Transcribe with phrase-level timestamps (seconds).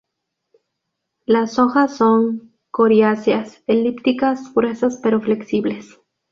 [1.27, 5.99] Las hojas son coriáceas, elípticas, gruesas pero flexibles.